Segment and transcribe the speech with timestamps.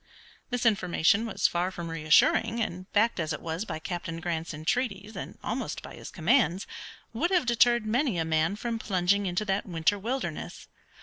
[0.49, 5.15] This information was far from reassuring, and, backed as it was by Captain Grant's entreaties
[5.15, 6.65] and almost by his commands,
[7.13, 10.65] would have deterred many a man from plunging into that winter wilderness.